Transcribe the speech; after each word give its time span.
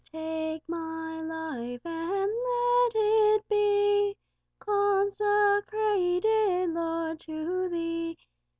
Take 0.11 0.63
my 0.67 1.21
life, 1.21 1.85
and 1.85 2.31
let 2.31 2.91
it 2.95 3.47
be 3.47 4.17
Consecrated, 4.57 6.71
Lord, 6.71 7.19
to 7.19 7.69
Thee. 7.69 8.17